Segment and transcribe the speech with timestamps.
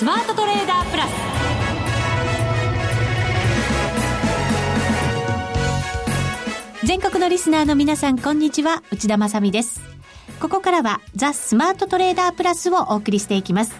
[0.00, 1.10] スマートトレーダープラス。
[6.86, 8.82] 全国のリスナーの皆さんこんにちは。
[8.90, 9.82] 内田まさです。
[10.40, 13.74] ここからはザ・スマートトレーダープラスをお送りしていきます。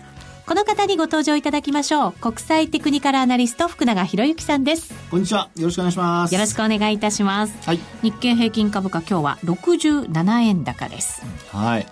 [0.47, 2.13] この方にご登場いただきましょう。
[2.13, 4.93] 国際テクニカルアナリスト福永博之さんです。
[5.11, 5.49] こんにちは。
[5.57, 6.35] よろしくお願いします。
[6.35, 11.23] よろしくお願いいたします、はい、日経平均株価今日は67円高です。
[11.51, 11.87] はい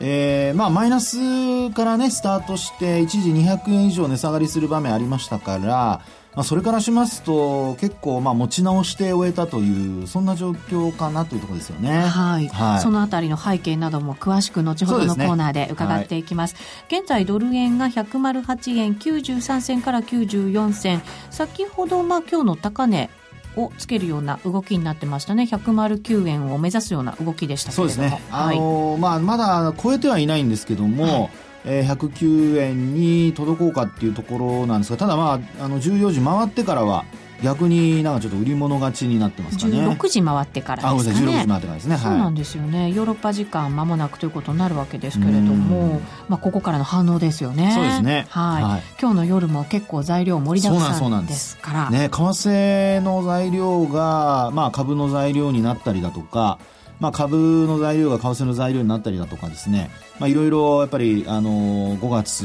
[0.00, 6.00] えー、まあマイナスからねスタートして一時200円以上値下がりする場面ありましたから
[6.38, 11.98] まあ、それからしますと結構まあ持ち直して終えたというそんな状況かなというところですよね。
[11.98, 12.46] はい。
[12.46, 16.54] はい、そのあたりの背景なども詳しく後ほどのコーナーで伺っていきます。
[16.54, 21.02] すねはい、現在ドル円が108円93銭から94銭。
[21.30, 23.10] 先ほどまあ今日の高値
[23.58, 25.44] をつけるような動きになってましたね。
[25.44, 31.30] 109円を目指すような動きでしたそうですね、あのー、まあ、まだ超えてはいないんですけども、はい。
[31.64, 37.04] えー、109円に届こうかっていうところなんですがただまああの14時回ってからは
[37.42, 39.78] 逆になんかちょっと売り物勝ちになってますかね。
[39.78, 41.26] 16時回ってからですかね。
[41.26, 47.72] 16時回ってからですね、そうなんですよね、ヨーロッパ時間まもなくということになるわけですけれども、まあ、ここからの反応ですよね。
[47.74, 48.26] そうですね。
[48.30, 51.90] はい、はい、今日の夜も結構材料盛りだくさんですから。
[51.90, 56.58] ね為替の材料が、まあ、株の材料になったりだとか
[57.00, 62.44] まあ、株の材料が為替の材料になったりだとかですね、まあ、いろいろやっぱり、あのー、5月、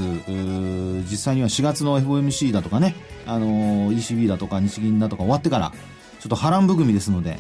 [1.09, 5.71] 実際には4月の FOMC だとかね、あのー、ECB だとか日銀だとか終わってから、
[6.19, 7.39] ちょっと波乱含みですので、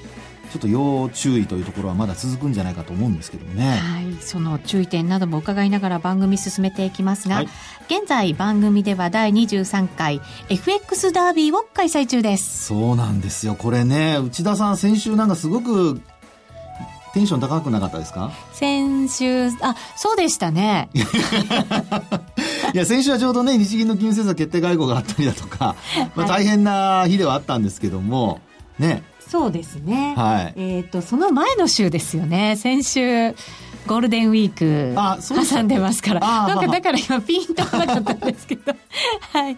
[0.53, 3.71] ちょっと要注意というところはまだ続くんじゃないかと思うんですけどもね。
[3.71, 7.47] はい、その注意点なども伺いながら番組進めていきますが、はい、
[7.87, 12.65] 現在番組では第23回 FX ダービーを開催中です。
[12.65, 13.55] そうなんですよ。
[13.55, 15.99] これね、内田さん先週なんかすごく
[17.13, 18.31] テンション高くなかったですか？
[18.53, 20.89] 先週、あ、そうでしたね。
[22.73, 25.75] いや、先週はちょうどね、日銀の金融政策決定会合があったりだとか、
[26.15, 28.41] まあ大変な日ではあったんですけども、
[28.79, 29.03] ね。
[29.29, 30.13] そうですね。
[30.15, 30.53] はい。
[30.57, 32.55] えっ、ー、と、その前の週ですよね。
[32.55, 33.35] 先週、
[33.87, 36.19] ゴールデンウィーク挟んでますから。
[36.19, 38.73] なんかだから今ピンとこなかったんですけど。
[39.33, 39.55] はい。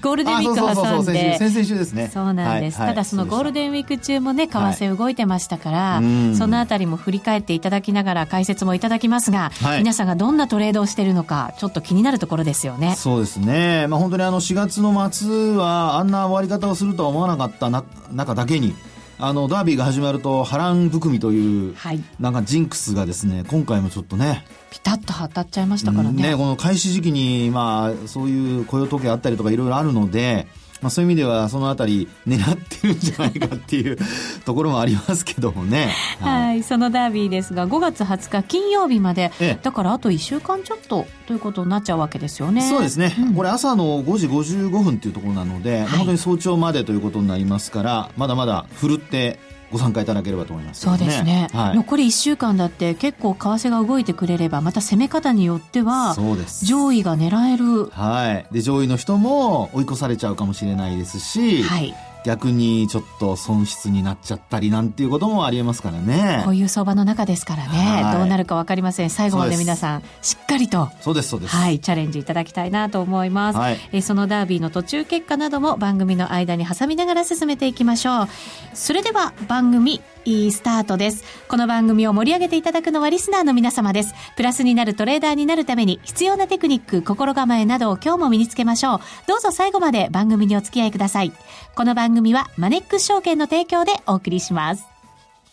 [0.00, 1.38] ゴールデンウィーク挟んで。
[1.38, 2.10] 先々週ですね。
[2.12, 12.94] そうなんです、はい、ただそのゴールデンウィーク中もね為替動いてましたから、はい、そのあたりも振り返っていただきながら解説もいただきますが、はい、皆さんがどんなトレードをしているのかちょっと気になるところですよね。
[12.96, 13.86] そうですね。
[13.88, 18.74] まあ本当にあの4月の末はあんな終わり方をするとは思わなかった中だけに
[19.20, 26.22] あのダービーが始まると波乱含みという、はい、なんかジンクスがですね今回もちょっとねピタッと当たっちゃいましたからね。
[26.22, 30.46] ねこの開始時期に、まあ、そういう雇用統計あったりとかいろいろあるので
[30.80, 33.98] まあ、そういう意味ではそのあたり狙ってるんじゃないかっていう
[34.44, 35.92] ところもありますけどもね。
[36.20, 42.62] はい、はい、そのダービーですが5月20日金曜日まで、ええ、だからあと1週間ちょっとということになっちゃうわけですよね。
[42.62, 49.38] そうですね、うん、これ朝の5時55分っていうところなので、はい、本当に早朝までということになりますからまだまだふるって
[49.70, 56.16] ご参加いただければと思います、ね、そうですね、はい、残り1週間だって結構為替が動いてくれればまた攻め方によっては
[56.62, 57.86] 上位が狙える。
[57.90, 58.46] はい。
[58.52, 66.42] で上位の人も追い越されちゃうかもしれないですし、はい、逆にちょっと損失になっちゃったりなんていうこともありえますからね。
[66.44, 69.10] こういう相場の中ですからね、はい、どうなるか分かりません。
[69.10, 70.88] 最後まで皆さんしっかりと。
[71.00, 71.56] そうですそうです。
[71.56, 78.28] はいチャレンジいただきたいなと思います、はい、えそのダービーの途中結果なども番組の間に挟みながら進めていきましょう。
[78.74, 81.24] それでは番組いいスタートです。
[81.48, 84.12] この番組を盛り上げていただくのはリスナーの皆様です。
[84.36, 89.00] プラスになるトレーダーになるために必要なテクニック、心構えなどを今日も身につけましょう。
[89.26, 91.32] どうぞ最後まで番組にお付き合いください。
[91.74, 94.84] この番組はマネックス証券の提供でお送りします。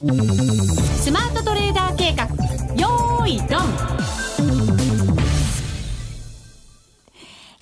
[0.01, 2.25] スマートトレーダー計画、
[2.75, 4.24] よーい、ドン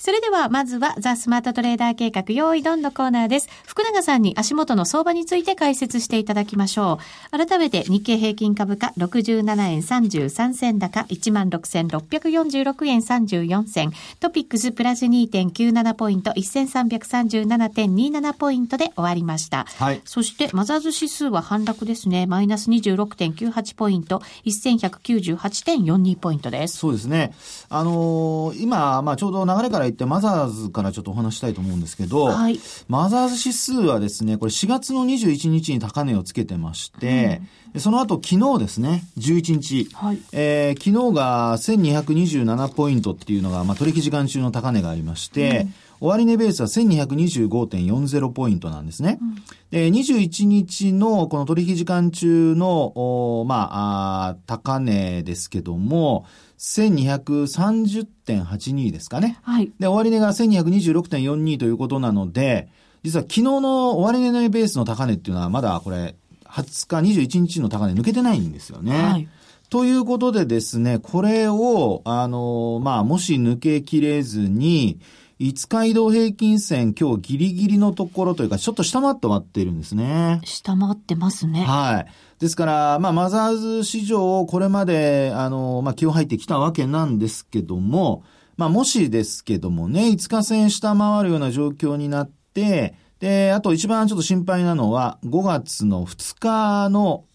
[0.06, 3.48] それでは、まずは、ザ・スマートトレーダー計画、用意ドンのコーナーです。
[3.66, 7.00] 福永さんに足元の相場について解説していただきましょ
[7.32, 7.48] う。
[7.48, 13.94] 改めて、日経平均株価、67円33銭高、16,646円34銭。
[14.20, 19.68] トピックスプラス2.97ポイント、1337.27ポイントで終わりました。
[19.78, 20.02] はい。
[20.04, 22.28] そして、マザーズ指数は反落ですね。
[22.28, 26.76] マイナス26.98ポイント、1198.42ポイントです。
[26.76, 27.34] そうですね。
[27.70, 37.42] あのー、今、まあ、ちょうど流れからってマザーズからちょっとお話したいと思うんですけど、はい、マザーズ指数はですね、これ4月の21日に高値をつけてまして、
[37.74, 45.74] うん、その後昨日ですね、11日、はい、えー、昨日が1227ポイントっていうのが、まあ、取引時間中の高値がありまして、うん。
[46.04, 49.20] 終値ベースは1225.40ポイントなんですね。
[49.22, 49.36] うん、
[49.72, 56.26] で、21日のこの取引時間中の、まああ、高値ですけども、
[56.58, 59.40] 1230.82ですかね。
[59.44, 59.72] はい。
[59.80, 62.70] で、終値が1226.42ということなので、
[63.04, 66.16] 実は昨日の終値のベースの高値っていうのはまだこれ、
[66.46, 69.04] 20日、21日の高値抜けてないんですよね。
[69.04, 69.28] はい。
[69.70, 75.00] ということでですね、これを、あの、まあ、もし抜けきれずに、
[75.44, 80.40] 5日移動平均線、今日ギリギリのところというか、ちょっと下回って割っているんですね。
[80.46, 81.66] 下回ってますね。
[81.66, 82.40] はい。
[82.40, 88.24] ですから、まあ、マザーズ市場、これまで、あの、まあ、気を入ってきたわけなんですけども、
[88.56, 97.26] まあ、もしですけどもね、5日線下回るような状況になって、で、あと一番ちょっと心配なのは、5月の2日の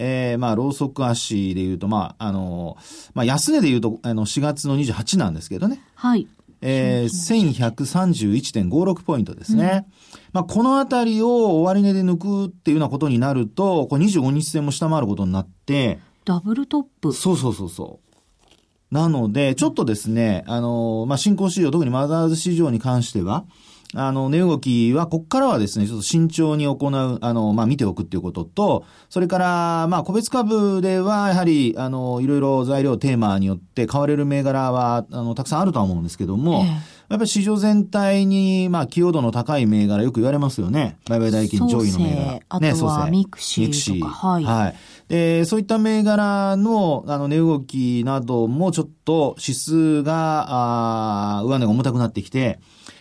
[0.00, 2.76] えー、まあ、ローソク足で言うと、まあ、あの、
[3.14, 5.82] まあ、安値で言うと、あの、4月の28なんですけどね。
[5.96, 6.28] はい。
[6.60, 7.54] えー、
[8.68, 9.86] 1131.56ポイントですね。
[9.86, 18.94] うん、まあ、このあたりを終値で抜くっていうようなことになると、これ25日線も下回ることになって、ダブルトップそうそうそうそう。
[18.94, 23.44] なので、ちょっとですね、あの、まあ、新興市場、特にマザーズ市場に関しては、
[23.94, 40.98] あの、値動きは、ここからはですね、ちょっと慎重に行う、あの、まあ、見ておくっていうことと、それから、まあ、個別株では、やはり、あの、いろいろ材料、テーマによって買われる銘柄は、あの、たくさんあるとは思うんですけども、えーやっぱり市場全体に、まあ、寄与度の高い銘柄よく言われますよね。
[41.08, 42.40] 売買代金上位の銘柄。
[42.50, 44.44] あとは mixi とか、はい。
[44.44, 44.74] はい。
[45.08, 52.58] で、そういった銘柄の、あの、値動きなどもちょっと指数が、あ上値が重たくなってきて、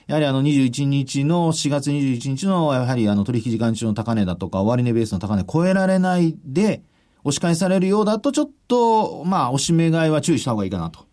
[0.07, 6.81] やはりあの21日の、4月21日の、やはりあの取引時間中の高値だとか、終値ベースの高値超えられないで、
[7.25, 11.06] 押し返されるようだと、ちょっと、まあ、押し目買いは注意した方がいいかなと。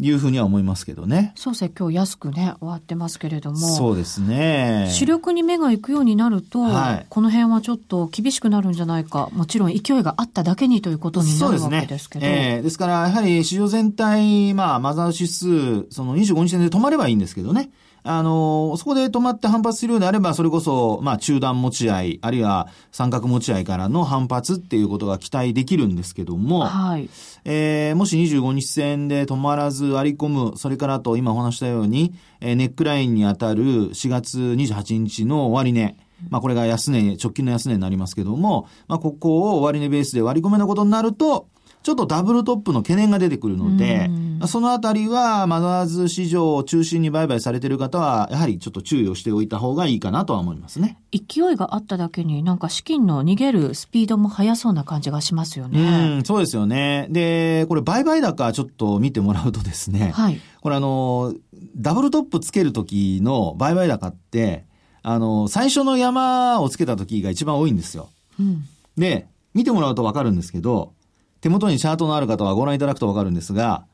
[0.00, 1.32] いうふうには思いますけどね。
[1.36, 3.58] そうですね、今日安くね、終わってますけれども。
[3.58, 4.88] そうですね。
[4.90, 9.28] 主力に目が行くようになると、はい、この辺はちょっと厳しくなるんじゃないか。
[9.32, 12.24] もちろん勢いがあっただけにということになるわけですけど。
[12.24, 12.54] ですね。
[12.56, 17.70] えー、ですから、やはり市場全体、まあ、マザー指数、その25日線で止まればいいんですけどね。
[18.02, 27.08] あの、そこで止まって反発するようであれば、それこそ、まあ、中断持ち合い、あるいは三角持ち合いからの反発っていうことが期待できるんですけども、はい。
[27.44, 35.96] えー、もし25日線で止まらず割り込む、それからと今お話したように、えー、ネックラインに当たる4月28日の終値、
[36.28, 41.48] まあこれが安値、直近の安値になりますけども、まあここを終値ベースで割り込めなことになると、
[41.82, 44.10] ちょっとダブルトップの懸念が出てくるので、
[44.46, 50.98] そのあたりはマザーズ市場を中心に売買されている方は、やはりちょっと注意をしておいた方がいいかなとは思いますね。
[51.12, 56.16] 勢いがあっただけになんか資金の逃げるスピードも速そうな感じがしますよね。
[56.16, 57.06] うん、そうですよね。
[57.10, 60.40] で、これ売買高ちょっと見てもらうとですね、はい。
[60.60, 61.34] これあの、
[61.76, 64.64] ダブルトップつけるときの売買高って、
[65.02, 68.10] あの、最初の山をつけた時が一番多いんですよ。
[68.38, 68.64] うん。
[68.98, 70.92] で、見てもらうとわかるんですけど、
[71.40, 73.86] 手元にチャートのある方はご覧いただくとわかるんですが、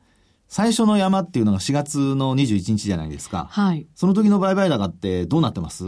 [0.47, 3.47] 最初の山っていうのが4月の21日じゃないですか。
[3.49, 3.87] はい。
[3.95, 5.83] その時の売買高ってどうなってます？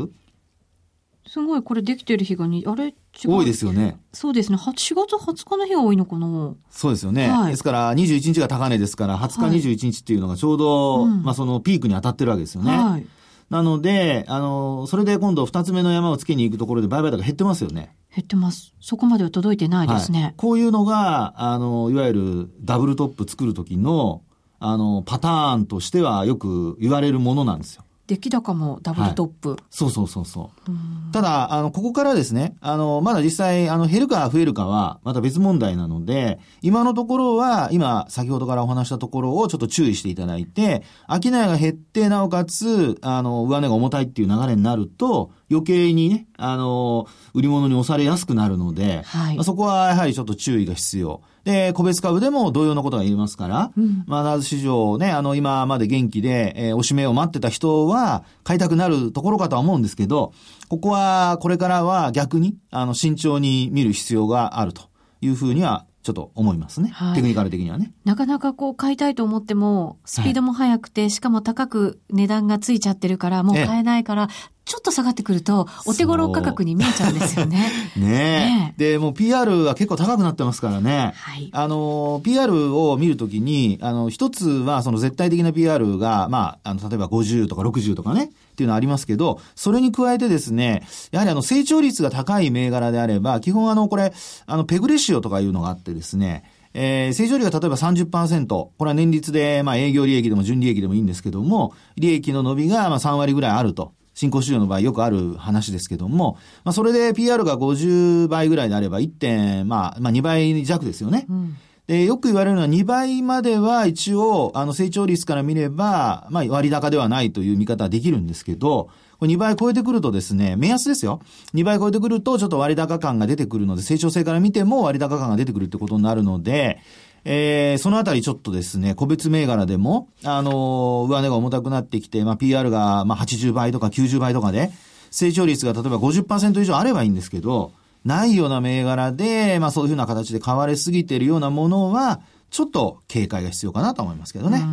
[1.27, 2.95] すごい、これできてる日がに、あれ？
[3.25, 3.99] 多いですよね。
[4.13, 4.57] そうですね。
[4.57, 7.29] 4月20日の日が多いのかなそうですよね。
[7.29, 12.71] はい、ですから、21日が高値ですから、20日、21日っていうのがちょうど、はいまあそのピークに当たってるわけですよね。
[12.71, 13.05] はい。
[13.49, 17.95] なので、あの、それで今度二つ目の山をつけに行くところで売買高減ってますよね。
[18.15, 18.75] 減ってます。
[18.79, 20.23] そこまでは届いてないですね。
[20.23, 24.21] はい、こういうのが、あの、いわゆるダブルトップ作るときの、
[24.59, 27.83] あの、パターンとしてはよく言われるものなんですよ。
[28.09, 29.49] 出来高もダブルトップ。
[29.51, 31.11] はい、そうそうそうそう。
[31.13, 51.21] ただ、あの、ここからですね、あの、まだ実際、あの、減るか増えるかは、また別問題なので、今のところは、今、先ほどからお話したところをちょっと注意していただいて、商いが減って、なおかつ、あの、上値が重たいっていう流れになると、余計にね、あの、売り物に押されやすくなるので、はい、まあ、そこはやはりちょっと注意が必要。
[51.43, 60.33] で、個別株でも同様のことが言えますから、うん、まあ、ナーズ市場ね、あの、今まで元気で、えー、おしめを待ってた人は、買いたくなるところかとは思うんですけど、
[60.67, 64.83] ここは、これからは逆に、あの、慎重に見る必要があると
[65.21, 67.15] いうふうにはちょっと思いますね、はい。
[67.15, 67.93] テクニカル的にはね。
[68.05, 74.29] なかなかこう買いたいと思っても、スピードも速くて、はい、しかも高く値段がついちゃってるから、もう買えないから、
[74.69, 77.71] ちょっと下がってくると、お手頃価格に見えちゃうんですよね。
[77.97, 81.13] ね ねで、もう PR は結構高くなってますからね。
[81.15, 81.49] はい。
[81.51, 94.13] あの、PR を見るときに、あの、一つはその絶対的な PR が、まあ、あの、例えば50とか60とかね、っていうのはありますけど、それに加えてですね、やはりあの、成長率が高い銘柄であれば、基本あの、これ、
[94.45, 96.43] あの、ペグレシオとかいうのがあってですね、
[96.75, 103.93] えー、成長率が例えば30%、これは年率で、まあ営業利益でも純利益でもいいんですけども、利益の伸びがまあ3割ぐらいあると。
[104.19, 111.25] 新興市場の場合よくある話ですけども、まあそれで PR が50倍ぐらいであれば1点、まあ、まあ2倍弱ですよね。
[111.29, 111.55] うん
[111.87, 121.19] で、よく言われるのは2倍までは一応、あの、成長率から見れば、まあ、割高ではないという見方はできるんですけど、これ2倍超えてくるとですね、目安ですよ。
[121.55, 126.79] 2倍超えてくると、ちょっと割高感が出てくるので、成長性から見ても割高感が出てくるってことになるので、
[127.25, 134.71] えー、そのあたりちょっとですね、個別銘柄でも、あのー、上値が重たくなってきて、まあ、PR が、まあ、80倍とか90倍とかで、
[135.11, 137.71] 成長率が例えば50%以上あればいいんですけど、
[138.05, 144.63] ないような銘柄で、まあそういうふうな形で買われすぎているようなものは、ちょっと警戒が必要かなと思いますけどね。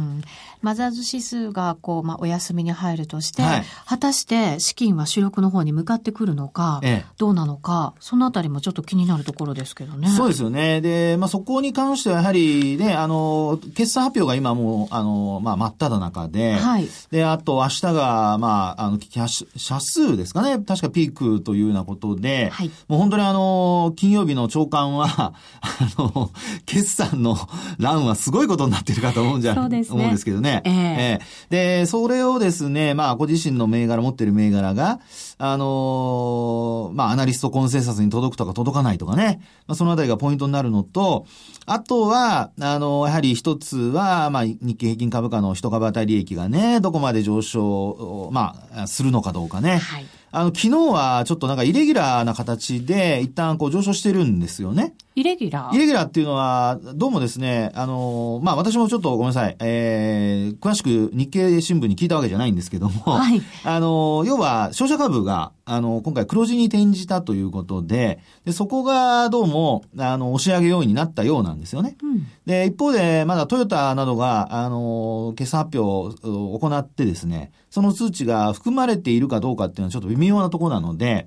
[0.66, 10.08] マザーズ指数がこう、まあ、お休みに入るとして、はい、果たして資金は主力の方に向かってくるのか、ええ、どうなのか、そのあたりもちょっと気になるところですけどね。
[10.08, 10.80] そうですよね。
[10.80, 25.06] で、まあ、そこに関してはやはりね、あの、決算発表が今もう、あの、まあ、真っ只中で、はい、で、あと明日が、まあ、あの、社数ですかね、確かピークというようなことで、はい、もう本当にあの、金曜日の長官は、
[25.62, 26.32] あの、
[26.64, 27.36] 決算の
[27.78, 30.55] 欄はすごいことになってるかと思うんじゃ、そうですね、思うんですけどね。
[30.60, 31.20] ね。
[31.50, 35.00] ええー、で、それをですね、まあ、ご自身の銘柄、持ってる銘柄が、
[35.38, 39.40] あのー、まあ、アナリストコンセンサスに届くとか届かないとかね。
[39.66, 41.26] まあ、そのあたりがポイントになるのと、
[41.66, 49.78] あとは、あのー、やはり一つは、まあ、日経平均株価の一株当たり利益がね、どこまで上昇、まあ、するのかどうかね。
[49.78, 50.06] はい。
[50.32, 54.94] あの、昨日はちょっとなんかイレギュラーな形で一旦こう上昇してるんですよね。
[55.16, 55.74] イレギュラー？
[55.74, 71.96] イレギュラーっていうのは、どうもですね、あの、まあ、私もちょっとごめんなさい、えー、詳しく日経新聞に聞いたわけじゃないんですけども、 はい、あの、要は、商社株が、あの、今回黒字に転じたということで、で、そこがどうも、あの、押し上げようになったようなんですよね。
[72.02, 81.26] うん、で、一方で、まだトヨタなどが、あの、決算発表を行ってですね、その数値が含まれているかどうかっていうのはちょっと微妙なところなので、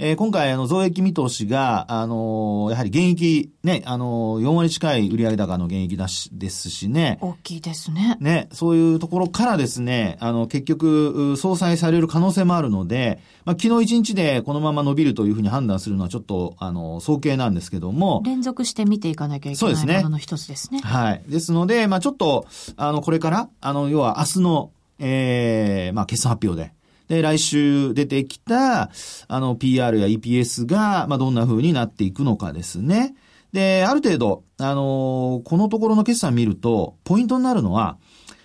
[0.00, 7.18] えー、今回、あの、増益見通しが、あの、やはり現役、ね、あの、4割近い売上高の現役だし、ですしね。
[7.20, 8.16] 大きいですね。
[8.20, 18.22] ね、そういうところからですね、あの、結局、総裁される可能性もあるので、まあ、昨日1日でこのまま伸びるというふうに判断するのはちょっと、あの、早計なんですけども。
[18.24, 20.78] 連続して見ていかなきゃいけないものの一つですね。
[20.78, 21.24] はい。
[21.26, 26.72] ですので、まあ、ちょっと、あの、これから、あの、要は明日の、ええー、まあ、決算発表で、
[27.08, 28.90] で、来週出てきた、
[29.28, 33.14] あの、PR や EPS が、まあ、どんな風になっていくのかですね。
[33.52, 37.96] で、ある程度、あのこのところの決算見ると、ポイントになるのは、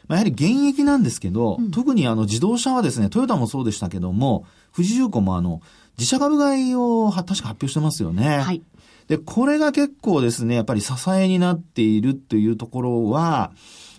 [0.07, 5.61] まあ、やはり現役なんですけど、うん、特にあの自動車はですね、トヨタもそうでしたけども、富士重工もあの、
[5.97, 8.39] 自社株買いを確か発表してますよね。
[8.39, 8.61] はい。
[9.07, 13.51] で、これが結構ですね、やっぱり支えになっているっていうところは、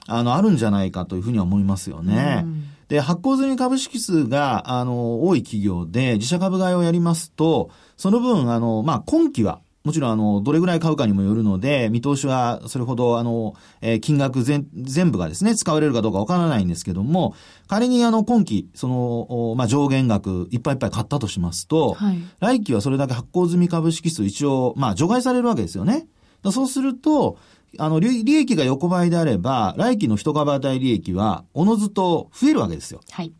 [0.07, 2.43] あの、あるんじゃないかというふうには思いますよね。
[2.45, 17.35] うんで、発行済み株式数が、あの、多い企業で自社株買いをやりますと、その分、あの、まあ、今期は、もちろん、あの、どれぐらい買うかにもよるので、見通しはそれほど、あの、えー、金額全、全部がですね、使われるかどうかわからないんですけども、
[17.69, 26.07] 仮にあの、今期、その、まあ、上限額、いっぱいいっぱい買ったとしますと、はい、来期はそれだけ発行済み株式数一応、まあ、除外されるわけですよね。
[26.51, 27.37] そうすると、
[27.79, 33.01] あの、利益が横ばいであれば、来期の一株当たり利益は、おのずと増えるわけですよ。
[33.11, 33.33] はい。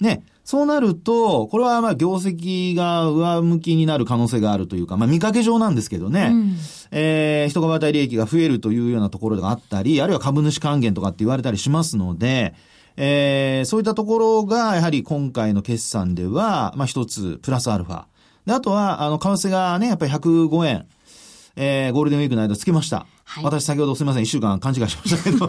[0.00, 0.22] ね。
[0.50, 6.56] そうなると、これはまあ業績が上向きになる可能性があるというか、まあ見かけ上なんですけどね、うん、
[6.90, 12.54] えー、一株当たり利益が増えるというようなところがあったり、あるいは株主還元とかって言われたりしますので、
[12.96, 18.06] えー、そういったところが、やはり今回の決算では、まあ一つ、プラスアルファ。
[18.44, 20.86] で、あとは、あの、為替がね、やっぱり105円、
[21.56, 23.06] えー、ゴールデンウィークの間つけました。
[23.24, 25.46] はい、私先ほどすみません、一週間勘違いしましたけど。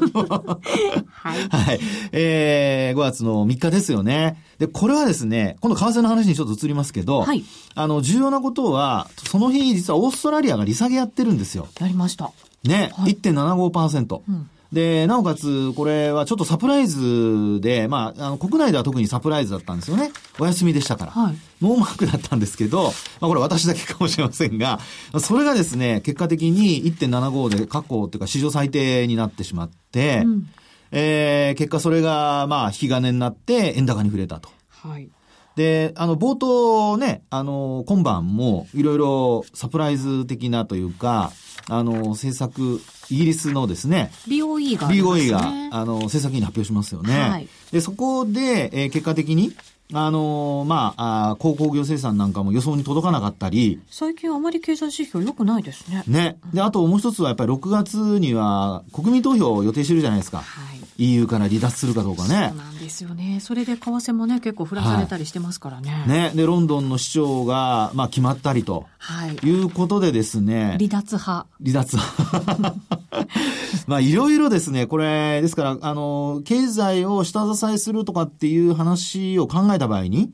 [1.09, 1.47] はい。
[1.49, 1.79] はい。
[2.11, 4.43] えー、5月の3日ですよね。
[4.59, 7.43] で、これはですね、今度為替の話にちょっと移りますけど、はい。
[7.75, 11.67] あの、重要なことは、その日実はオーストラリアが利下げやってるんですよ。
[11.79, 12.31] やりました。
[12.63, 14.21] ね、はい、1.75%。
[14.27, 20.11] うんで、なおかつ、これはちょっとサプライズで、まあ、あの、国内では特にサプライズだったんですよね。
[20.39, 21.11] お休みでしたから。
[21.11, 22.83] はい、ノーマークだったんですけど、
[23.19, 24.79] まあ、これ私だけかもしれませんが、
[25.19, 30.49] それがですね、結果的に1.75で過去っていうか史上最低になってしまって、うん、
[30.91, 34.49] えー、結果それが、まあ、引き金になって円高に触れたと。
[34.69, 35.09] はい。
[35.55, 41.31] で、あの、冒頭ね、あの、今晩もいろいろサプライズ的なというか、
[41.69, 45.41] あの、政策、イギリスのですね、BOE が、ね、BOE が、
[45.71, 47.19] あの、政策委員発表しますよね。
[47.19, 47.47] はい。
[47.71, 49.53] で、そこで、えー、結果的に、
[49.93, 53.81] あのー、まあ、あ鉱工業生産なんかも予想に届かなかったり。
[53.89, 56.03] 最近あまり経済指標良くないですね。
[56.07, 56.37] ね。
[56.53, 60.39] で、あともう一つはやっぱり6月には国民投票を予定してるじゃないですか。
[60.39, 60.43] は
[60.75, 60.81] い。
[61.01, 62.49] EU から離脱するかどうかね。
[62.49, 63.39] そうなんですよね。
[63.41, 65.91] それで為替もね、結構振らされたりしてますからね。
[65.91, 66.31] はい、ね。
[66.35, 68.85] で、ロンドンの市長が、まあ、決まったりと。
[68.99, 69.35] はい。
[69.35, 70.77] いうことでですね。
[70.79, 71.47] 離脱派。
[71.59, 72.75] 離脱派。
[73.87, 80.31] まあ、いろいろですね、これ、ですから、あの、経済を下支えするとかっていう話を考えた場合に、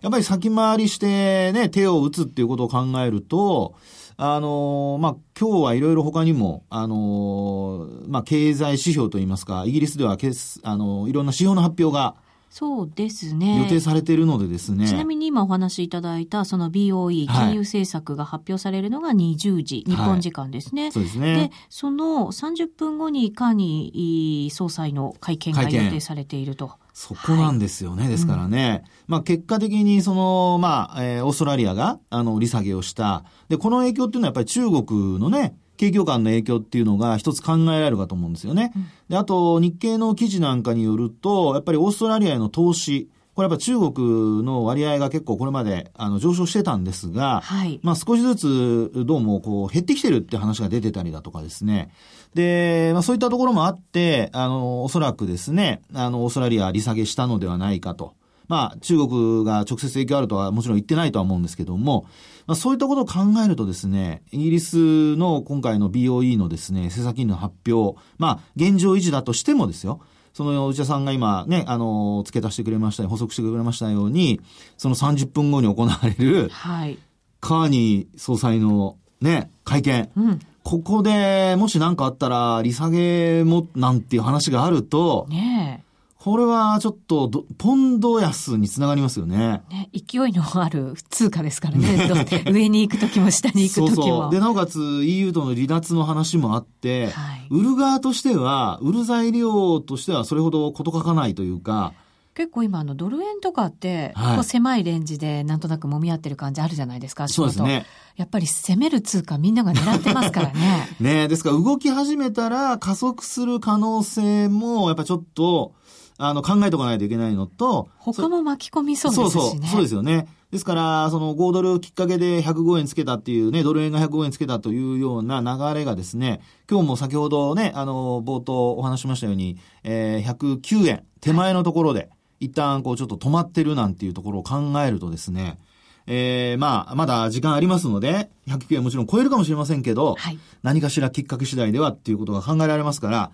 [0.00, 3.74] やっぱり先回りしてね、手を打つっていうことを考えると、
[4.20, 12.16] あのまあ、今日はいろいろ他にも、あのまあ、経済指標といいますか、イギリスではけあのいろんな指標の発表が、
[12.50, 13.58] そうですね。
[13.62, 14.88] 予定されているのでですね。
[14.88, 20.90] ちなみに今お話しいただいた、その BOE、金融政策が発表されるのが20時、はい、日本時間ですね。
[20.90, 21.34] そうですね。
[21.34, 26.72] で、その30分後にカーニー総裁の会見が予定されていると。
[26.98, 28.02] そこなんですよね。
[28.02, 28.82] はい、ですからね。
[28.84, 33.22] うん、まあ結果的にその、まあ、えー、オーストラリアが、あの、利下げをした。
[33.48, 38.72] で、この影響っていうのはやっぱり中国のね、景況感の影響っていうのが一つ考えられるかと思うんですよね。
[38.74, 51.92] うん、で、あと、日経の記事なんかによると、やっぱりオーストラリアへの投資、これやっぱ中国の割合が結構これまであの上昇してたんですが、はい、まあ少しずつどうもこう減ってきてるって話が出てたりだとかですね。
[52.34, 58.14] で、まあそういったところもあって、あの、おそらくですね、あの、オーストラリア利下げしたのではないかと。
[58.48, 62.06] まあ中国が直接影響あるとはもちろん言ってないとは思うんですけども、
[62.46, 70.00] まあ、そういったことを考えるとですね、イギリスの今回の BOE のですね、政策金利の発表、まあ、現状維持だとしてもですよ、
[70.32, 74.40] その内田さんが今ね、あの、付け足してくれました補足してくれましたように、
[74.78, 76.98] その30分後に行われる、はい。
[77.40, 80.10] カーニー総裁のね、会見。
[80.16, 80.40] うん。
[80.68, 85.82] ここでもし何かあったら、利下げもなんていう話があると、ね
[86.18, 89.62] これはちょっとポンド安につながりますよね。
[89.70, 92.10] ね、勢いのある通貨ですからね。
[92.52, 93.94] 上に行くときも下に行くときも。
[93.94, 94.30] そうそう。
[94.30, 101.94] で、なおかつ EU との離脱の話もあって、はい、売る側としては、売る材料としてはそれほどこと書かないというか、
[102.38, 107.84] 結構今あのドル円とかって、はい、狭いレンジでなんとなく揉み合ってる感じあるじゃないですか、そうですね。
[108.14, 110.88] やっぱり攻める通貨みんなが狙ってますからね。
[111.00, 115.72] ねですから動き始めたら加速する可能性もやっぱちょっと
[116.20, 119.30] あの、考えておかないといけないのと、他も巻き込みそうですね。
[119.30, 120.26] そうそう、そうですよね。
[120.50, 135.58] ですから、その5ドルきっかけで105円つけたっていうね、ドル円が105円つけたというような流れがですね、今日も先ほどね、あの、冒頭お話しましたように、えー、109円手前のところで、一旦こうちょっと止まってるなんていうところを考えるとですね、
[136.06, 143.30] えー、まあ、まだ時間ありますので、109円もちろん超えるかもしれませんけど、はい、何かしらきっかけ次第ではっていうことが考えられますから、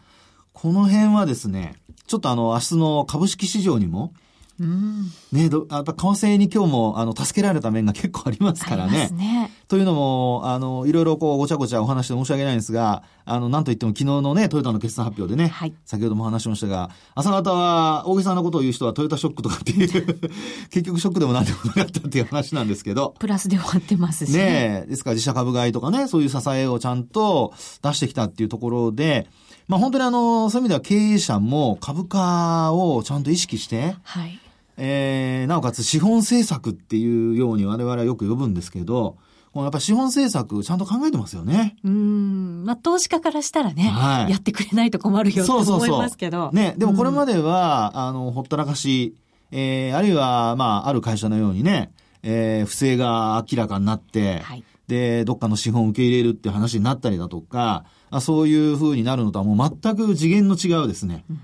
[0.53, 4.13] この辺はですね、ちょっとあの、明日の株式市場にも、
[4.61, 9.09] うん、ねど、やっぱ為替に今日も、あの、助けられた面が結構ありますからね。
[9.11, 19.89] ねというのも、あの、いろいろこう、ごちゃごちゃお話して申し訳ないんですが、あの、なんといっても昨日のね、トヨタの決算発表でね、はい、先ほども話しましたが、朝方は、大げさなことを言う人はトヨタショックとかっていう
[20.71, 23.15] 結局ショックでもなんでもなかったっていう話なんですけど。
[23.19, 24.45] プラスで終わってますしね。
[24.45, 29.27] ねですから自社株買いとかね、そういう支えをちゃんと出してきたっていうところで、
[29.69, 34.39] まあ本当にあの、そういう意味では経営者も株価をちゃんと意識して、はい。
[34.77, 39.17] えー、なおかつ資本政策っていうように我々はよく呼ぶんですけど、
[39.53, 41.77] このやっぱ資本政策ちゃんと考えてますよね。
[41.85, 42.65] うん。
[42.65, 46.37] まあ、投資家からしたらね、はい、やってくれないと困るよと思いますけど。
[46.37, 49.15] そうそうそうね、でもこれまでは、うん、あの、ほったらかし、
[49.53, 51.93] えー、あるいは、まあ、ある会社のようにね、
[52.25, 61.25] えー、不正が明らかになって、はい、で、どっかの資本を受け入れるっていう話になったりだとか、あそういう風になるのとはもう全く次元の違うですね。
[61.31, 61.41] うん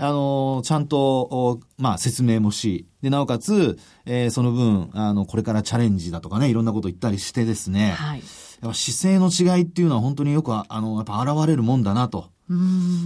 [0.00, 8.18] あの、ちゃんと、まあ、説明もし、で、なおかつ、えー、その分、あの、これからチャレンジだとかね、いろんなこと言ったりしてですね、はい。
[8.18, 12.30] やっぱ姿勢の違いっていうのは本当によく、あの、やっぱ現れるもんだなと。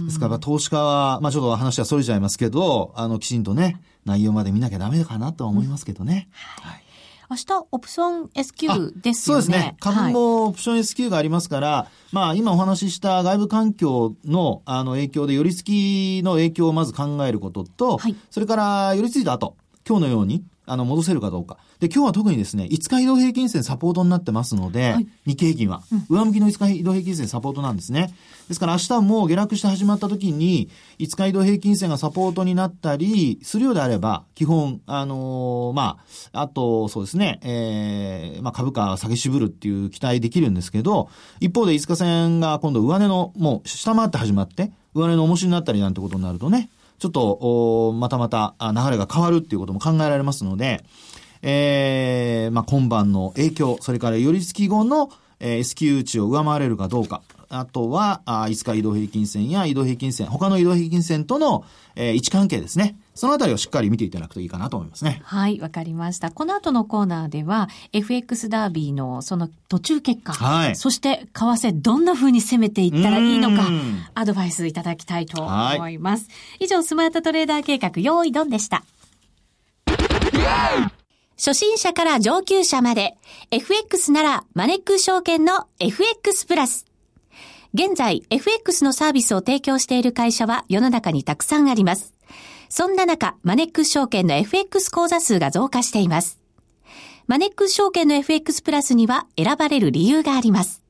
[0.05, 6.29] ですから、投資家は、まあちょっと話は逸れちゃいますけど、あの、きちんとね、内容まで見なきゃダメかなとは思いますけどね。
[6.63, 6.84] うん、はい。
[7.29, 9.43] 明日、オプション S q ですよね。
[9.43, 9.75] そうですね。
[9.79, 19.55] 株もオプション S q がありますから、はい、まあ、今お話しした外部環境の、あの、影響で、寄り付きの影響をまず考えることと、はい、それから、寄り付いた後、
[19.87, 21.57] 今日のように、あの、戻せるかどうか。
[21.79, 28.13] で、今日は特にですね、5日移動平均線サポートになってますので、はい、日経平均は、上向きの5日移動平均線サポートなんですね。
[28.47, 35.97] ですから明日も下落して始まった時に、5日移動平均線がサポートになったりするようであれば、基本、あのー、ま
[36.31, 41.09] あ、あと、そうですね、えー、まあ株価下げ渋るっていう期待できるんですけど、
[41.41, 50.85] 一方で5日線が今度上値の、もう下回って始まって、上値の重しになったりなんてことになるとね、ちょっと、またまた流れが変わるっていうことも考えられますので、
[51.47, 57.21] えー、まあ、今晩の影響、それから寄り付き後の、えー、S q 値を上回れるかどうか。
[57.49, 61.63] あとは、あ5日移動平均線や移動平均線、他の移動平均線との、
[61.95, 62.97] えー、位置関係ですね。
[63.13, 65.21] そのあたりをしっかり見ていただくといいかなと思いますね。
[65.23, 66.31] はい、わかりました。
[66.31, 73.69] この後のコーナーでは、FX ダービーのその途中結果、はい、そして為替どんな風に攻めていったらいいのか、
[74.15, 76.27] アドバイスいただきたいと思います。
[76.59, 78.83] 以上、スマートトレーダー計画、用意ドンでした。
[81.37, 83.17] 初心者から上級者まで、
[83.51, 86.85] FX ならマネック証券の FX プラス。
[87.73, 92.13] 現在、FX のサービスを提供している会社は世の中にたくさんあります。
[92.69, 96.39] そんな中、マネック証券の FX 口座数が増加しています。
[97.27, 100.83] マネック証券の FX プラスには選ばれる理由があります。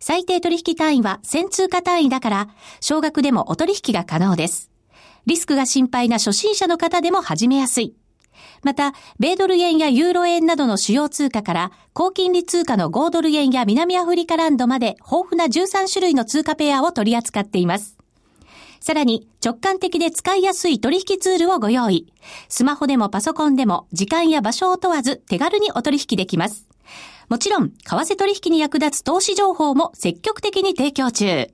[0.00, 2.48] 最低取引単位は1000通貨単位だから、
[2.80, 4.72] 少額でもお取引が可能です。
[5.26, 7.94] リスクが心配な初心者の方でも始めやすい。
[8.62, 17.96] また、米ドル円やユーロ円などの主要通貨から、高金利通貨の5ドル円や南アフリカランドまで豊富な13種類の通貨ペアを取り扱っています。
[18.80, 22.12] さらに直感的で使いやすい取引ツールをご用意。
[22.48, 26.66] スマホでもパソコンでも時間や場所を問わず手軽にお取引できます。
[27.28, 31.48] もちろん、為替取引に役立つ投資情報も積極的に提供中。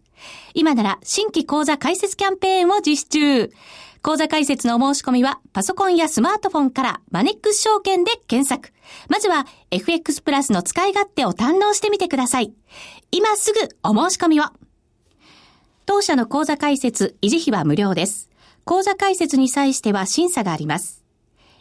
[0.54, 3.52] 今なら新規講座開設キャンペーンを実施中。
[4.02, 8.72] 講座解説のお申し込みはパソコンやスマートフォンからマネックス証券で検索。
[9.08, 12.52] まずは FX プラスの使い勝手を堪能してみてください。
[13.10, 14.44] 今すぐお申し込みを。
[15.86, 18.28] 当社の講座解説、維持費は無料です。
[18.64, 21.02] 講座解説に際しては審査があります。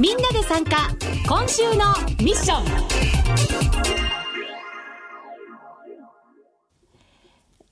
[0.00, 0.88] みんなで参加、
[1.28, 1.86] 今週の
[2.24, 2.88] ミッション。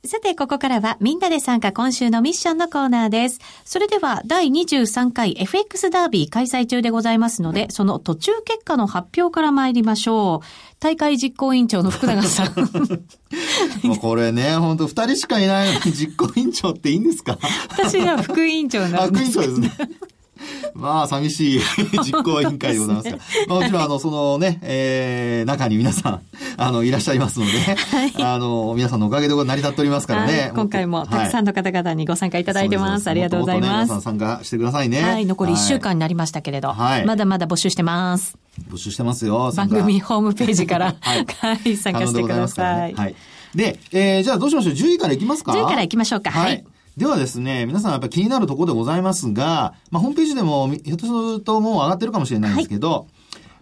[0.09, 3.41] さて、ここからはみんなで参加今週のミッションのコーナーです。
[3.65, 10.47] それでは、第23回 FX ダービー開催中でございますので、その途中結果の発表から参りましょう。
[10.81, 12.55] 大会実行委員長の福永さん。
[13.87, 17.39] もうこれね、本当二人しかいないのに実行委員長っていいんですか？
[17.71, 19.33] 私は副委員長なんです。
[19.33, 19.91] 副委員長ですね。
[20.75, 21.61] まあ、寂しい
[22.05, 23.19] 実行委員会でございますが。
[23.49, 26.21] まあ、もちろん、あの、そのね、えー、中に皆さん、
[26.57, 30.53] あの、いらっしゃいますので、はい、あの、皆さんのおかげで成り立っておりますからね。
[30.55, 33.07] 今回もたくさんの方々にご参加いただいてます。
[33.07, 33.71] はい、ありがとうございます。
[33.71, 35.03] もっともっとね、皆さん参加してくださいね。
[35.03, 38.37] はい、残り1週間になりましたけれど、はい、まだまだ募集してます。
[38.71, 39.53] 募集してますよ。
[39.57, 42.95] 番組ホームページから、 はい、参加してください。
[42.95, 43.15] はい。
[43.55, 46.31] で、えー、じゃあどうしましょう ?10 位からいきますか ?10 位からいきましょうか。
[46.31, 46.65] はい
[46.97, 53.05] ではですね、皆さんやっぱり気になるところでございますが、まあ、ホームページでもひょっとするともう上がってるかもしれないんですけど、は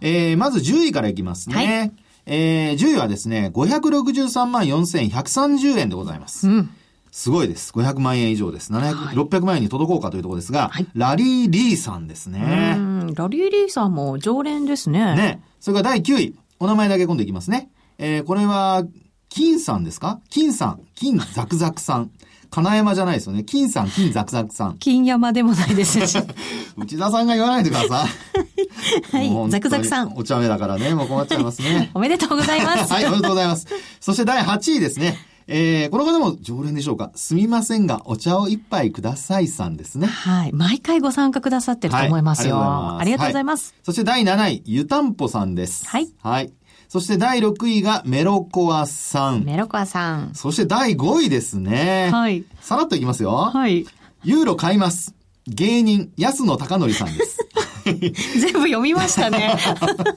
[0.01, 1.55] い、えー、まず10位からいきますね。
[1.55, 1.91] はい、
[2.27, 6.47] えー、10位はですね、563万4130円でございます。
[6.47, 6.69] うん、
[7.11, 7.73] すごいです。
[7.73, 8.71] 500万円以上です。
[8.71, 12.39] 700、はい、600万円に届こうかというところですが、はい、ラリー・リーさんですね。
[12.39, 15.13] ラリー・リーさんも常連ですね。
[15.15, 15.41] ね。
[15.59, 16.35] それから第9位。
[16.59, 17.69] お名前だけ今度いきますね。
[17.97, 18.85] えー、これは、
[19.27, 20.21] 金さんですか？
[20.29, 20.79] 金さん。
[20.95, 22.11] 金ザクザクさん。
[22.55, 23.43] 金山じゃないですよね。
[23.43, 24.77] 金さん、金ザクザクさん。
[24.77, 26.17] 金山でもないですし。
[26.77, 29.11] 内田さんが言わないでください。
[29.11, 30.13] はい、ザクザクさん。
[30.15, 31.91] お茶目だからね、もう困っちゃいますね。
[31.93, 32.93] おめでとうございます。
[32.93, 33.67] はい、おめでとうございます。
[33.99, 35.17] そして第8位ですね。
[35.47, 37.11] えー、この方も常連でしょうか。
[37.15, 40.07] すみませんが、お茶を一杯くださいさんですね。
[40.07, 40.53] はい。
[40.53, 42.55] 毎回ご参加くださってると思いますよ。
[42.55, 43.73] はい、ありがとうございます。
[43.73, 45.85] はい、そして第7位、湯たんぽさんです。
[45.87, 46.07] はい。
[46.23, 46.53] はい。
[46.87, 49.43] そして第6位がメロコアさん。
[49.43, 50.31] メロコアさん。
[50.33, 52.09] そして第5位ですね。
[52.11, 52.45] はい。
[52.61, 53.31] さらっといきますよ。
[53.31, 53.85] はい。
[54.23, 55.13] ユーロ買います。
[55.47, 57.37] 芸人、安野貴則さんです。
[57.85, 59.55] 全部読みましたね。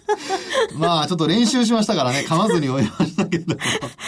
[0.78, 3.56] まあ、ちょっと練習しましたからね、噛まずに読みましたけど。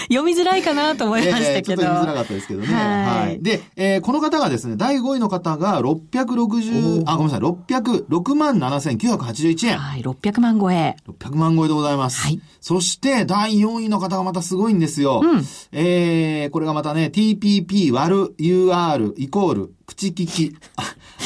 [0.08, 1.48] 読みづらいかなと思いましたけど。
[1.54, 2.74] えー、ちょっと読みづらかったですけどね。
[2.74, 3.42] はいはい。
[3.42, 9.78] で、えー、この方がですね、第5位の方が660、あ、ごめんなさい、600、6万7981円。
[9.78, 10.96] はい、600万超え。
[11.08, 12.22] 600万超えでございます。
[12.22, 12.40] はい。
[12.60, 15.20] そして、第4位の方がまたすごいんですよ。
[15.22, 15.44] うん。
[15.72, 20.56] えー、これがまたね、TPP 割る UR イコール口利き、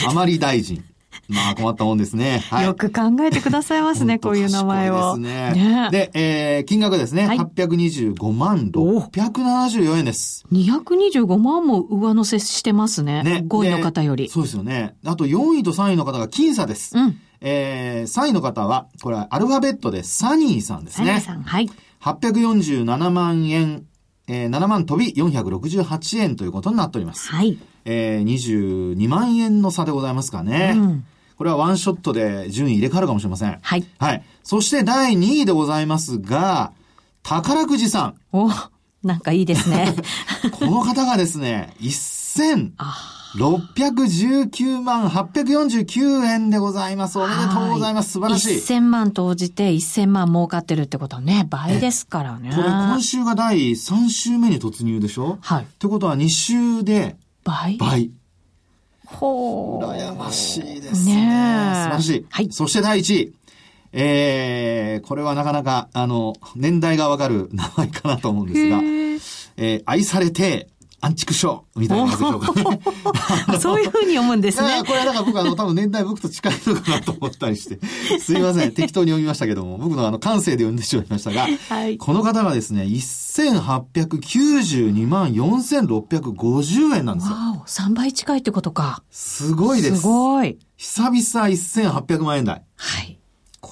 [0.09, 0.85] あまり大臣。
[1.29, 2.43] まあ困ったもんですね。
[2.51, 5.17] はい、よく考えてくださいますね、 こういう名前を。
[5.17, 5.53] ですね。
[5.53, 7.27] ねで、えー、金額ですね。
[7.27, 10.45] はい、825万674円です。
[10.53, 13.23] 225万も上乗せしてますね。
[13.23, 14.29] ね5位の方より。
[14.29, 14.97] そうですよね。
[15.05, 16.97] あと4位と3位の方が僅差です。
[16.97, 17.17] うん。
[17.41, 21.07] えー、3位の方は、これはアルファベットでサニーさんですね。
[21.07, 21.71] サニーさん、はい。
[22.01, 23.85] 847万円、
[24.27, 27.29] えー、7万飛び468円ということになっております。
[27.31, 27.59] はい。
[27.85, 30.73] えー、22万円の差でございますかね。
[30.77, 31.05] うん。
[31.37, 33.59] これはワンショットで順位入れ替わるかもしれません。
[33.61, 33.85] はい。
[33.99, 34.23] はい。
[34.43, 36.73] そして第2位でございますが、
[37.23, 38.15] 宝くじさん。
[38.33, 38.51] お、
[39.03, 39.95] なんかいいですね。
[40.53, 42.73] この方がですね、1000。
[42.79, 47.19] あ619万849円でございます。
[47.19, 48.13] おめでとうございます。
[48.13, 48.57] 素晴らしい。
[48.59, 52.51] 1000万投じて1000万儲かってるってことはね、倍ですからね。
[52.55, 55.39] これ今週が第3週目に突入でしょ？
[55.41, 55.65] はい。
[55.65, 57.77] ってことは2週で倍？
[57.77, 58.11] 倍。
[59.15, 59.87] ほう。
[59.87, 61.15] 羨ましいですね。
[61.17, 62.27] ね素晴らしい。
[62.31, 62.49] はい。
[62.51, 63.33] そして第1位。
[63.97, 68.79] えー、これはなかなか、あの、年代がわかる名前かなと思うんですが、
[69.57, 70.69] えー、愛されて、
[71.05, 72.81] アンチクショーみたいなでしょうかね。
[73.61, 74.83] そういうふうに思うんですね。
[74.87, 77.79] これはだから僕あの多分年代僕と近いのかなと思ったりして、
[78.19, 78.73] すいません。
[78.73, 87.37] 適当に読みましたけども、僕のあの感性で読んでしまいましたが、 はい、この方がですね、1892万4650円なんですよ。
[87.37, 89.03] わお、3倍近いってことか。
[89.11, 89.99] すごいです。
[90.01, 90.59] すごい。
[90.79, 92.63] 久々1800万円台。
[92.77, 93.14] はい。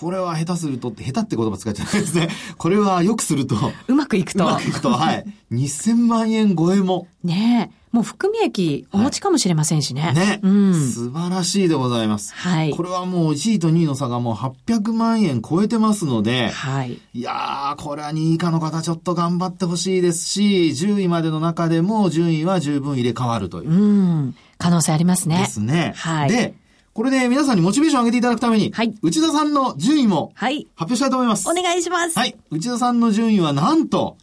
[0.03, 2.29] これは下手すると、下手って言葉使っちゃないですね。
[2.59, 3.55] これはよくすると。
[3.87, 4.43] うまくいくと。
[4.43, 5.25] うまくいくと、はい。
[5.53, 7.07] 2000万円超えも。
[7.23, 7.83] ねえ。
[7.93, 10.01] もう含み益お持ちかもしれませんしね。
[10.01, 10.93] はい、ね、うん。
[10.93, 12.35] 素晴らしいでございます。
[12.35, 12.71] はい。
[12.71, 16.49] これはもう1位と2位の差がもう800万円超えてますので。
[16.51, 16.99] はい。
[17.15, 23.71] いやー、これは2位以下の方ちょっと頑張ってほしいですし、10位までの中でも順位は十分入れ替わるという。
[23.71, 24.35] うん。
[24.59, 25.39] 可能性ありますね。
[25.39, 25.93] ですね。
[25.97, 26.31] はい。
[26.31, 26.55] で、
[26.95, 28.95] これで皆さんにモチベーションを上げていただくために、はい。
[29.01, 30.67] 内田さんの順位も、はい。
[30.77, 31.49] 発表したいと思います。
[31.49, 32.19] お願いします。
[32.19, 32.37] はい。
[32.51, 34.19] 内田さんの順位はなんと、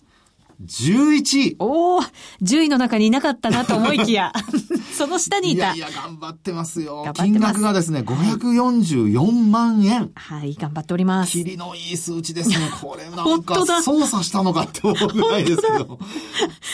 [0.61, 1.55] 11位。
[1.59, 2.01] おお、
[2.41, 4.33] 10位の中にいなかったなと思いきや、
[4.93, 5.73] その下にいた。
[5.73, 7.05] いやいや、頑張ってますよ。
[7.05, 10.11] ます金額がですね、544万円。
[10.15, 11.31] はい、頑張っております。
[11.31, 12.57] キリのいい数値ですね。
[12.81, 15.97] これなんか操作したのかって思うぐらいですけど。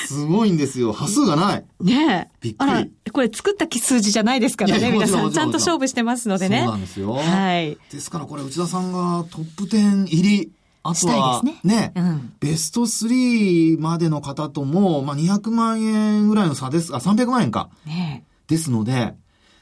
[0.07, 0.91] すごいんですよ。
[0.91, 1.65] 端数がない。
[1.79, 2.37] ねえ。
[2.41, 2.91] びっくり。
[3.11, 5.31] これ作った数字じゃないですからね、皆さん。
[5.31, 6.63] ちゃんと勝負してますのでね。
[6.65, 7.13] そうなんですよ。
[7.13, 7.77] はい。
[7.91, 10.51] ですからこれ内田さんがトップ10入り、
[10.87, 17.69] あとはね、ねうん、ベスト3までの方とも、まあ、200万円ぐらいの差です、あ、300万円か。
[17.85, 19.15] ね、ですので、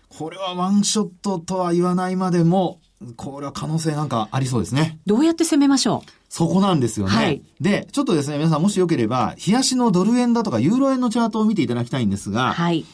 [0.10, 2.80] これはワンショットとは言わないまでも、
[3.16, 5.00] これは可能性なんかありそうですね。
[5.06, 6.12] どうやって攻めましょう？
[6.30, 7.12] そこなんですよね。
[7.12, 7.42] はい。
[7.60, 12.86] で、ちょっとですね、皆さんもしよければ、冷やしのドル円だとかユーロ円のチャートを見ていただきたいんですが、はい。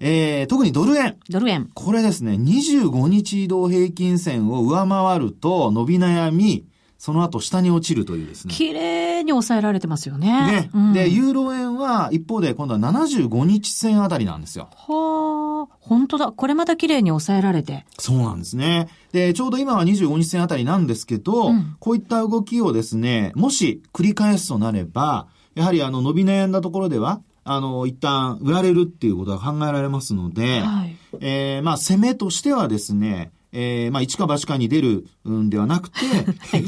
[0.00, 1.18] えー、特にドル円。
[1.28, 1.68] ドル円。
[1.74, 6.64] これですね、25日移動平均線を上回ると伸び悩み、
[7.00, 8.52] その後下に落ちるというですね。
[8.52, 10.28] 綺麗に抑えられてますよね。
[10.46, 10.70] ね。
[10.74, 14.68] うん、で、ユーロ円は一方で今度は75日線あたりなんですよ。
[14.76, 16.30] はあ、本当だ。
[16.30, 17.86] これまた綺麗に抑えられて。
[17.98, 18.88] そうなんですね。
[19.12, 36.66] で、ちょうど今は25日線あたりなんですけど、うん、こういった動きをですね、もし繰り返すとなれば、やはりあの伸び悩んだところでは、あの、一旦売られるっていうことが考えられますので、はい、えー、まあ、攻めとしてはですね、えー、まあ、一か八かに出るんではなくて、はい、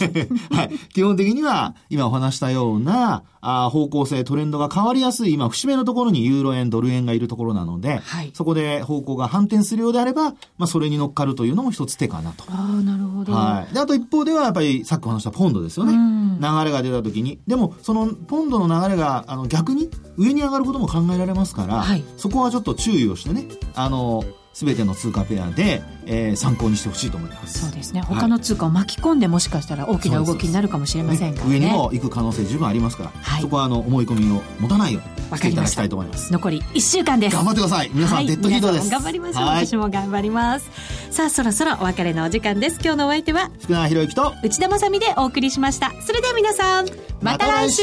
[0.51, 0.79] はい。
[0.93, 12.45] 基本的には、今お話したような、あ方向性、トレンドが変わりやすい、今、節目のところにユーロ円、ドル円がいるところなので、はい、そこで方向が反転するようであれば、まあ、それに乗っかるというのも一つ手かなと。
[12.49, 13.33] ああ、なるほど。
[13.33, 13.75] はい。
[13.75, 15.93] で、あと一方では、やっぱり、さっきお話したポンドですよね。
[15.93, 17.41] 流れが出た時に。
[17.47, 27.61] でも、その、ポンドの流れが、あの、逆に、上に上がることも考えられますから、はい、そこはちょっと注意をしてね、あの、すべての通貨ペアで、えー、参考にしてほしいと思います。
[27.61, 28.03] そうですね。
[28.03, 37.37] 他の通貨を巻き込んでもしかしたら大きな動きになるかもしれませんからね、ね、上にも行く可能性十分ありますから、はい、そこはあの思い込みを持たないようにしていただきたいと思います残り1週間です。
[37.37, 37.91] 頑張ってください。
[37.95, 38.91] 皆さん、はい、デッドヒートです。
[38.91, 40.71] 頑張りましょう、はい、私も頑張ります。
[41.11, 42.79] さあそろそろお別れのお時間です。
[42.83, 43.51] 今日のお相手は？
[43.63, 45.93] 福永博之と内田まさでお送りしました。
[46.03, 46.87] それでは皆さん
[47.23, 47.83] また来週。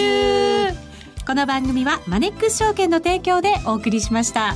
[1.26, 4.56] この番組はマネックス証券の提供でお送りしました。